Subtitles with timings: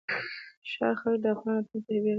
[0.03, 0.03] د
[0.73, 2.09] ښار خلک د افغانانو راتګ ته وېره لري.